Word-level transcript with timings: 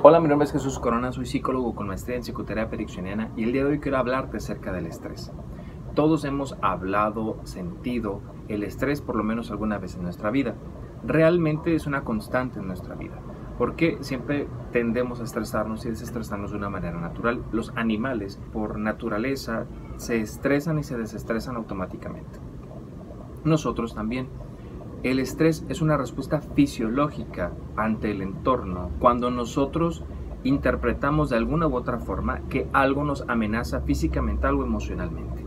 Hola, 0.00 0.20
mi 0.20 0.28
nombre 0.28 0.46
es 0.46 0.52
Jesús 0.52 0.78
Corona, 0.78 1.10
soy 1.10 1.26
psicólogo 1.26 1.74
con 1.74 1.88
maestría 1.88 2.14
en 2.14 2.22
psicoterapia 2.22 2.76
ericksoniana 2.76 3.32
y 3.36 3.42
el 3.42 3.52
día 3.52 3.64
de 3.64 3.72
hoy 3.72 3.80
quiero 3.80 3.98
hablarte 3.98 4.36
acerca 4.36 4.70
del 4.70 4.86
estrés. 4.86 5.32
Todos 5.96 6.24
hemos 6.24 6.56
hablado, 6.62 7.40
sentido 7.42 8.20
el 8.46 8.62
estrés 8.62 9.02
por 9.02 9.16
lo 9.16 9.24
menos 9.24 9.50
alguna 9.50 9.76
vez 9.78 9.96
en 9.96 10.04
nuestra 10.04 10.30
vida. 10.30 10.54
Realmente 11.04 11.74
es 11.74 11.88
una 11.88 12.04
constante 12.04 12.60
en 12.60 12.68
nuestra 12.68 12.94
vida, 12.94 13.18
porque 13.58 13.98
siempre 14.00 14.46
tendemos 14.70 15.20
a 15.20 15.24
estresarnos 15.24 15.84
y 15.84 15.88
desestresarnos 15.88 16.52
de 16.52 16.58
una 16.58 16.70
manera 16.70 17.00
natural. 17.00 17.42
Los 17.50 17.72
animales, 17.74 18.40
por 18.52 18.78
naturaleza, 18.78 19.66
se 19.96 20.20
estresan 20.20 20.78
y 20.78 20.84
se 20.84 20.96
desestresan 20.96 21.56
automáticamente. 21.56 22.38
Nosotros 23.42 23.96
también. 23.96 24.28
El 25.04 25.20
estrés 25.20 25.64
es 25.68 25.80
una 25.80 25.96
respuesta 25.96 26.40
fisiológica 26.40 27.52
ante 27.76 28.10
el 28.10 28.20
entorno 28.20 28.90
cuando 28.98 29.30
nosotros 29.30 30.02
interpretamos 30.42 31.30
de 31.30 31.36
alguna 31.36 31.68
u 31.68 31.76
otra 31.76 31.98
forma 31.98 32.40
que 32.48 32.68
algo 32.72 33.04
nos 33.04 33.24
amenaza 33.28 33.80
físicamente 33.82 34.48
o 34.48 34.64
emocionalmente. 34.64 35.46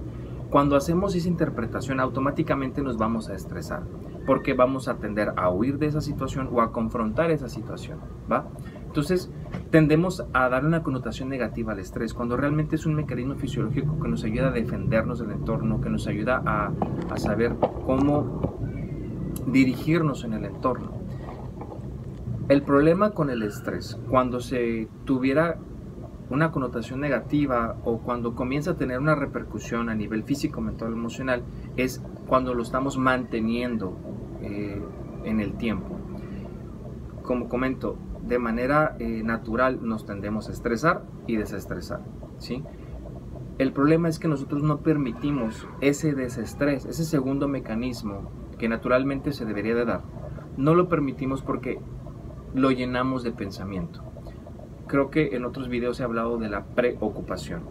Cuando 0.50 0.78
hacemos 0.78 1.16
esa 1.16 1.28
interpretación 1.28 2.00
automáticamente 2.00 2.82
nos 2.82 2.98
vamos 2.98 3.30
a 3.30 3.36
estresar 3.36 3.84
porque 4.26 4.54
vamos 4.54 4.88
a 4.88 4.98
tender 4.98 5.34
a 5.36 5.50
huir 5.50 5.78
de 5.80 5.88
esa 5.88 6.02
situación 6.02 6.50
o 6.54 6.62
a 6.62 6.72
confrontar 6.72 7.32
esa 7.32 7.50
situación, 7.50 8.00
¿va? 8.32 8.48
Entonces 8.86 9.32
tendemos 9.70 10.26
a 10.34 10.48
dar 10.50 10.66
una 10.66 10.84
connotación 10.84 11.28
negativa 11.28 11.74
al 11.74 11.80
estrés 11.80 12.14
cuando 12.14 12.38
realmente 12.38 12.76
es 12.76 12.86
un 12.86 12.94
mecanismo 12.94 13.36
fisiológico 13.36 14.00
que 14.00 14.08
nos 14.08 14.24
ayuda 14.24 14.48
a 14.48 14.52
defendernos 14.52 15.20
del 15.20 15.32
entorno, 15.32 15.82
que 15.82 15.90
nos 15.90 16.08
ayuda 16.08 16.42
a, 16.46 16.72
a 17.10 17.18
saber 17.18 17.56
cómo 17.86 18.61
dirigirnos 19.48 20.24
en 20.24 20.34
el 20.34 20.46
entorno. 20.46 20.92
El 22.50 22.64
problema 22.64 23.12
con 23.12 23.30
el 23.30 23.44
estrés, 23.44 23.98
cuando 24.10 24.42
se 24.42 24.88
tuviera 25.06 25.58
una 26.30 26.52
connotación 26.52 27.02
negativa 27.02 27.78
o 27.84 28.00
cuando 28.00 28.36
comienza 28.36 28.72
a 28.72 28.76
tener 28.76 29.00
una 29.00 29.16
repercusión 29.16 29.90
a 29.90 29.96
nivel 29.96 30.24
físico, 30.24 30.62
mental, 30.62 30.94
emocional, 30.94 31.44
es 31.76 32.02
cuando 32.28 32.54
lo 32.54 32.64
estamos 32.64 32.98
manteniendo 32.98 33.98
eh, 34.42 34.82
en 35.24 35.40
el 35.40 35.54
tiempo. 35.54 35.98
Como 37.24 37.48
comento, 37.48 37.98
de 38.22 38.40
manera 38.40 38.96
eh, 39.00 39.24
natural 39.24 39.80
nos 39.82 40.06
tendemos 40.06 40.50
a 40.50 40.52
estresar 40.52 41.04
y 41.28 41.36
desestresar. 41.36 42.02
¿sí? 42.38 42.64
El 43.58 43.74
problema 43.74 44.10
es 44.10 44.20
que 44.20 44.28
nosotros 44.28 44.64
no 44.64 44.80
permitimos 44.80 45.68
ese 45.82 46.14
desestrés, 46.14 46.86
ese 46.86 47.06
segundo 47.06 47.48
mecanismo 47.48 48.41
que 48.62 48.70
naturalmente 48.70 49.34
se 49.34 49.44
debería 49.44 49.74
de 49.74 49.86
dar. 49.86 50.02
No 50.56 50.76
lo 50.76 50.88
permitimos 50.88 51.42
porque 51.42 51.80
lo 52.54 52.70
llenamos 52.70 53.24
de 53.24 53.32
pensamiento. 53.32 54.04
Creo 54.86 55.10
que 55.10 55.36
en 55.36 55.46
otros 55.46 55.68
videos 55.68 56.00
he 56.00 56.04
hablado 56.04 56.38
de 56.38 56.48
la 56.48 56.66
preocupación. 56.66 57.64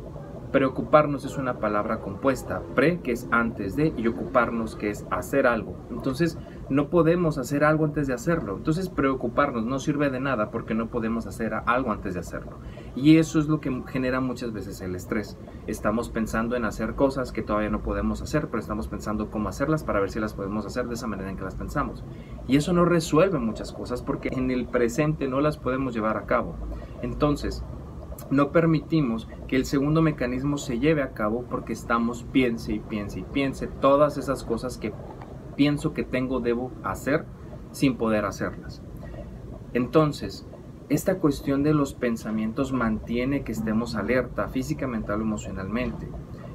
Preocuparnos 0.51 1.25
es 1.25 1.39
una 1.39 1.61
palabra 1.61 2.01
compuesta, 2.01 2.61
pre 2.75 2.99
que 3.03 3.13
es 3.13 3.29
antes 3.31 3.77
de 3.77 3.93
y 3.97 4.09
ocuparnos 4.09 4.75
que 4.75 4.91
es 4.91 5.07
hacer 5.13 5.47
algo. 5.47 5.77
Entonces 5.93 6.37
no 6.71 6.89
podemos 6.89 7.37
hacer 7.37 7.65
algo 7.65 7.85
antes 7.85 8.07
de 8.07 8.15
hacerlo. 8.15 8.57
Entonces 8.57 8.89
preocuparnos 8.89 9.67
no 9.67 9.81
sirve 9.81 10.09
de 10.09 10.21
nada 10.21 10.51
porque 10.51 10.75
no 10.75 10.89
podemos 10.89 11.27
hacer 11.27 11.53
algo 11.67 11.91
antes 11.91 12.15
de 12.15 12.21
hacerlo. 12.21 12.59
Y 12.95 13.19
eso 13.19 13.41
es 13.41 13.49
lo 13.49 13.61
que 13.61 13.83
genera 13.89 14.21
muchas 14.21 14.53
veces 14.53 14.81
el 14.81 14.95
estrés. 14.95 15.37
Estamos 15.67 16.09
pensando 16.09 16.55
en 16.55 16.65
hacer 16.65 16.95
cosas 16.95 17.33
que 17.33 17.43
todavía 17.43 17.71
no 17.71 17.83
podemos 17.83 18.23
hacer, 18.23 18.47
pero 18.47 18.61
estamos 18.61 18.87
pensando 18.87 19.31
cómo 19.31 19.49
hacerlas 19.49 19.83
para 19.83 20.01
ver 20.01 20.11
si 20.11 20.21
las 20.21 20.35
podemos 20.35 20.65
hacer 20.65 20.87
de 20.87 20.95
esa 20.95 21.09
manera 21.09 21.29
en 21.29 21.37
que 21.37 21.45
las 21.45 21.57
pensamos. 21.57 22.05
Y 22.47 22.57
eso 22.57 22.73
no 22.73 22.85
resuelve 22.85 23.41
muchas 23.41 23.73
cosas 23.73 24.01
porque 24.01 24.29
en 24.33 24.53
el 24.53 24.67
presente 24.67 25.27
no 25.27 25.41
las 25.41 25.59
podemos 25.59 25.93
llevar 25.93 26.17
a 26.17 26.27
cabo. 26.27 26.55
Entonces, 27.03 27.65
no 28.31 28.53
permitimos 28.53 29.27
que 29.49 29.57
el 29.57 29.65
segundo 29.65 30.03
mecanismo 30.03 30.57
se 30.57 30.79
lleve 30.79 31.03
a 31.03 31.15
cabo 31.15 31.45
porque 31.51 31.73
estamos 31.73 32.23
piense 32.23 32.75
y 32.75 32.79
piense 32.79 33.21
y 33.21 33.23
piense 33.25 33.67
todas 33.67 34.19
esas 34.19 34.45
cosas 34.45 34.79
que 34.79 34.93
pienso 35.61 35.93
que 35.93 36.05
tengo 36.05 36.41
debo 36.41 36.73
hacer 36.85 37.27
sin 37.71 37.99
poder 37.99 38.25
hacerlas. 38.25 38.81
Entonces, 39.75 40.47
esta 40.89 41.19
cuestión 41.19 41.63
de 41.63 41.75
los 41.75 41.93
pensamientos 41.93 42.73
mantiene 42.73 43.43
que 43.43 43.53
estemos 43.53 43.95
alerta 43.95 44.49
física, 44.49 44.87
mental 44.87 45.21
o 45.21 45.23
emocionalmente. 45.23 46.09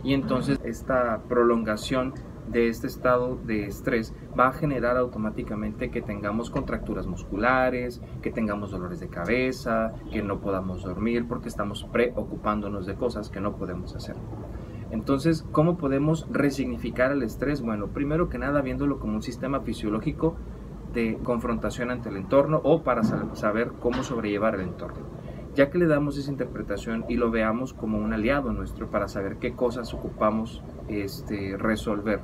Y 0.03 0.15
entonces 0.15 0.59
esta 0.63 1.21
prolongación 1.29 2.15
de 2.51 2.67
este 2.67 2.87
estado 2.87 3.35
de 3.35 3.67
estrés 3.67 4.11
va 4.37 4.47
a 4.47 4.53
generar 4.53 4.97
automáticamente 4.97 5.91
que 5.91 6.01
tengamos 6.01 6.49
contracturas 6.49 7.05
musculares, 7.05 8.01
que 8.23 8.31
tengamos 8.31 8.71
dolores 8.71 8.99
de 8.99 9.07
cabeza, 9.07 9.93
que 10.11 10.23
no 10.23 10.41
podamos 10.41 10.81
dormir 10.81 11.27
porque 11.27 11.47
estamos 11.47 11.83
preocupándonos 11.83 12.87
de 12.87 12.95
cosas 12.95 13.29
que 13.29 13.39
no 13.39 13.55
podemos 13.55 13.95
hacer. 13.95 14.15
Entonces, 14.91 15.45
¿cómo 15.51 15.77
podemos 15.77 16.27
resignificar 16.31 17.11
el 17.11 17.23
estrés? 17.23 17.61
Bueno, 17.61 17.87
primero 17.87 18.29
que 18.29 18.37
nada 18.37 18.61
viéndolo 18.61 18.99
como 18.99 19.15
un 19.15 19.21
sistema 19.21 19.61
fisiológico 19.61 20.35
de 20.93 21.19
confrontación 21.23 21.91
ante 21.91 22.09
el 22.09 22.17
entorno 22.17 22.61
o 22.63 22.83
para 22.83 23.03
saber 23.03 23.73
cómo 23.79 24.03
sobrellevar 24.03 24.55
el 24.55 24.61
entorno. 24.61 24.99
Ya 25.53 25.69
que 25.69 25.77
le 25.77 25.87
damos 25.87 26.17
esa 26.17 26.31
interpretación 26.31 27.05
y 27.07 27.15
lo 27.15 27.31
veamos 27.31 27.73
como 27.73 27.97
un 27.97 28.13
aliado 28.13 28.51
nuestro 28.51 28.89
para 28.89 29.07
saber 29.07 29.37
qué 29.37 29.53
cosas 29.53 29.93
ocupamos 29.93 30.61
este, 30.87 31.57
resolver. 31.57 32.21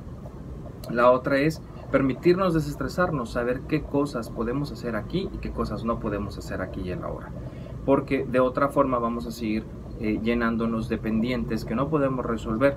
La 0.90 1.10
otra 1.10 1.38
es 1.38 1.62
permitirnos 1.90 2.54
desestresarnos, 2.54 3.32
saber 3.32 3.62
qué 3.62 3.82
cosas 3.82 4.30
podemos 4.30 4.72
hacer 4.72 4.96
aquí 4.96 5.28
y 5.32 5.38
qué 5.38 5.52
cosas 5.52 5.84
no 5.84 6.00
podemos 6.00 6.38
hacer 6.38 6.60
aquí 6.60 6.80
y 6.80 6.92
en 6.92 7.04
ahora. 7.04 7.30
Porque 7.84 8.24
de 8.24 8.40
otra 8.40 8.68
forma 8.68 8.98
vamos 8.98 9.26
a 9.26 9.30
seguir 9.30 9.64
eh, 10.02 10.18
llenándonos 10.20 10.88
de 10.88 10.98
pendientes 10.98 11.64
que 11.64 11.76
no 11.76 11.88
podemos 11.88 12.26
resolver. 12.26 12.76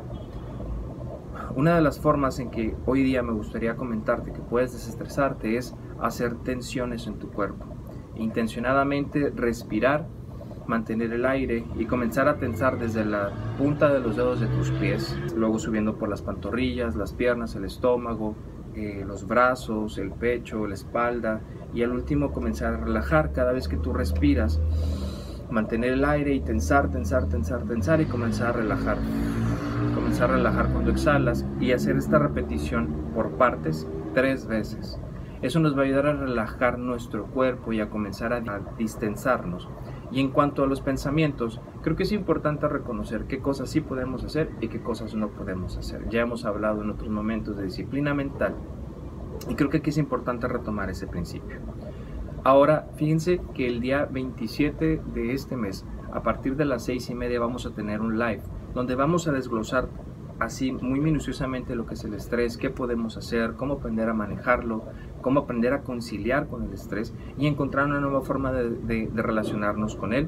Una 1.56 1.76
de 1.76 1.82
las 1.82 2.00
formas 2.00 2.38
en 2.40 2.52
que 2.52 2.76
hoy 2.86 3.02
día 3.02 3.24
me 3.24 3.32
gustaría 3.32 3.76
comentarte 3.76 4.32
que 4.32 4.42
puedes 4.42 4.74
desestresarte 4.74 5.58
es 5.58 5.76
hacer 6.00 6.36
tensiones 6.36 7.08
en 7.08 7.16
tu 7.16 7.32
cuerpo. 7.32 7.66
Intencionadamente 8.16 9.32
respirar, 9.36 10.08
mantener 10.68 11.14
el 11.14 11.26
aire 11.26 11.64
y 11.80 11.86
comenzar 11.86 12.28
a 12.28 12.38
tensar 12.38 12.78
desde 12.78 13.04
la 13.04 13.32
punta 13.58 13.92
de 13.92 14.02
los 14.02 14.16
dedos 14.16 14.40
de 14.40 14.48
tus 14.48 14.70
pies, 14.72 15.18
luego 15.36 15.58
subiendo 15.58 15.98
por 15.98 16.10
las 16.10 16.22
pantorrillas, 16.22 16.96
las 16.96 17.14
piernas, 17.14 17.56
el 17.56 17.66
estómago, 17.66 18.36
eh, 18.76 19.04
los 19.08 19.26
brazos, 19.26 19.98
el 19.98 20.12
pecho, 20.12 20.68
la 20.68 20.76
espalda 20.76 21.42
y 21.74 21.82
al 21.82 21.92
último 21.92 22.32
comenzar 22.32 22.76
a 22.76 22.78
relajar 22.78 23.32
cada 23.32 23.52
vez 23.52 23.68
que 23.68 23.78
tú 23.78 23.94
respiras, 23.94 24.60
mantener 25.50 25.94
el 25.94 26.06
aire 26.06 26.34
y 26.34 26.40
tensar, 26.40 26.90
tensar, 26.90 27.28
tensar, 27.28 27.64
tensar 27.64 28.02
y 28.02 28.06
comenzar 28.06 28.50
a 28.50 28.54
relajar. 28.54 28.98
Comenzar 29.94 30.30
a 30.30 30.34
relajar 30.34 30.70
cuando 30.70 30.92
exhalas 30.92 31.46
y 31.60 31.72
hacer 31.72 31.98
esta 31.98 32.20
repetición 32.20 32.88
por 33.14 33.32
partes 33.32 33.88
tres 34.14 34.48
veces. 34.48 35.00
Eso 35.42 35.60
nos 35.60 35.78
va 35.78 35.82
a 35.82 35.86
ayudar 35.86 36.08
a 36.08 36.14
relajar 36.14 36.80
nuestro 36.80 37.26
cuerpo 37.28 37.74
y 37.74 37.80
a 37.80 37.90
comenzar 37.90 38.34
a, 38.34 38.42
distensarnos. 38.78 39.68
Y 40.12 40.20
en 40.22 40.32
cuanto 40.32 40.64
a 40.64 40.68
los 40.68 40.82
pensamientos, 40.82 41.62
creo 41.82 41.96
que 41.96 42.04
es 42.04 42.12
importante 42.12 42.68
reconocer 42.68 43.26
qué 43.26 43.40
cosas 43.40 43.70
sí 43.70 43.82
podemos 43.82 44.24
hacer 44.24 44.50
y 44.62 44.70
qué 44.70 44.82
cosas 44.82 45.14
no 45.14 45.30
podemos 45.30 45.78
hacer. 45.78 46.08
Ya 46.10 46.22
hemos 46.22 46.46
hablado 46.46 46.82
en 46.82 46.90
otros 46.90 47.10
momentos 47.10 47.58
de 47.58 47.66
disciplina 47.66 48.14
mental 48.14 48.56
y 49.50 49.56
creo 49.56 49.70
que 49.70 49.78
aquí 49.78 49.90
es 49.90 49.98
importante 49.98 50.48
retomar 50.48 50.90
ese 50.90 51.08
principio. 51.08 51.60
Ahora, 52.46 52.86
fíjense 52.96 53.42
que 53.56 53.66
el 53.66 53.82
día 53.82 54.06
27 54.06 55.02
de 55.16 55.34
este 55.34 55.58
mes, 55.58 55.84
a 56.14 56.22
partir 56.22 56.56
de 56.56 56.66
las 56.66 56.86
seis 56.86 57.10
y 57.10 57.16
media, 57.16 57.40
vamos 57.40 57.66
a 57.66 57.72
tener 57.72 58.02
un 58.02 58.20
live 58.20 58.44
donde 58.76 58.94
vamos 58.94 59.28
a 59.28 59.32
desglosar 59.32 59.90
así 60.38 60.72
muy 60.72 61.00
minuciosamente 61.00 61.76
lo 61.76 61.88
que 61.88 61.96
es 61.96 62.04
el 62.04 62.14
estrés, 62.14 62.58
qué 62.58 62.70
podemos 62.70 63.18
hacer, 63.18 63.56
cómo 63.56 63.74
aprender 63.74 64.10
a 64.10 64.14
manejarlo, 64.14 64.84
cómo 65.24 65.40
aprender 65.40 65.74
a 65.74 65.82
conciliar 65.82 66.48
con 66.48 66.62
el 66.62 66.72
estrés 66.72 67.16
y 67.40 67.48
encontrar 67.48 67.88
una 67.88 68.00
nueva 68.00 68.22
forma 68.22 68.52
de, 68.52 69.10
relacionarnos 69.16 69.96
con 69.96 70.14
él 70.14 70.28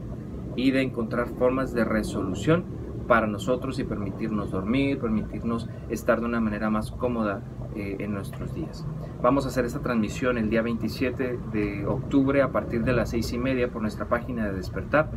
y 0.56 0.72
de 0.72 0.82
encontrar 0.82 1.28
formas 1.28 1.72
de 1.76 1.86
resolución 1.86 2.66
para 3.08 3.28
nosotros 3.28 3.80
y 3.80 3.84
permitirnos 3.84 4.52
dormir, 4.52 5.00
permitirnos 5.00 5.70
estar 5.90 6.20
de 6.20 6.26
una 6.26 6.40
manera 6.40 6.70
más 6.70 6.92
cómoda 6.92 7.42
eh, 7.76 7.98
en 8.00 8.14
nuestros 8.14 8.54
días. 8.54 8.86
Vamos 9.22 9.46
a 9.46 9.50
hacer 9.50 9.66
esta 9.66 9.80
transmisión 9.80 10.38
el 10.38 10.50
día 10.50 10.62
27 10.62 11.40
de 11.52 11.86
octubre 11.88 12.42
a 12.42 12.52
partir 12.52 12.84
de 12.84 12.94
las 12.94 13.10
seis 13.10 13.32
y 13.34 13.38
media 13.38 13.70
por 13.70 13.82
nuestra 13.82 14.08
página 14.08 14.46
de 14.46 14.54
Despertar. 14.54 15.10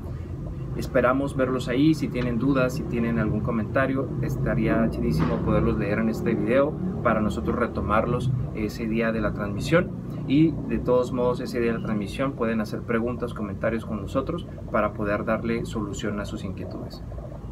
Esperamos 0.76 1.36
verlos 1.36 1.68
ahí. 1.68 1.94
Si 1.94 2.08
tienen 2.08 2.38
dudas, 2.38 2.74
si 2.74 2.84
tienen 2.84 3.18
algún 3.18 3.40
comentario, 3.40 4.08
estaría 4.22 4.88
chidísimo 4.88 5.36
poderlos 5.38 5.76
leer 5.78 5.98
en 5.98 6.08
este 6.08 6.34
video 6.34 6.72
para 7.02 7.20
nosotros 7.20 7.56
retomarlos 7.56 8.30
ese 8.54 8.86
día 8.86 9.10
de 9.12 9.20
la 9.20 9.32
transmisión. 9.32 9.90
Y 10.28 10.52
de 10.68 10.78
todos 10.78 11.12
modos, 11.12 11.40
ese 11.40 11.60
día 11.60 11.72
de 11.72 11.78
la 11.78 11.84
transmisión 11.84 12.32
pueden 12.32 12.60
hacer 12.60 12.82
preguntas, 12.82 13.34
comentarios 13.34 13.84
con 13.84 14.00
nosotros 14.00 14.46
para 14.70 14.92
poder 14.92 15.24
darle 15.24 15.66
solución 15.66 16.20
a 16.20 16.24
sus 16.24 16.44
inquietudes. 16.44 17.02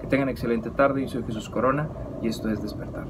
Tengan 0.08 0.28
excelente 0.28 0.70
tarde. 0.70 1.02
Yo 1.02 1.08
soy 1.08 1.22
Jesús 1.24 1.48
Corona 1.50 1.88
y 2.22 2.28
esto 2.28 2.48
es 2.48 2.62
Despertar. 2.62 3.06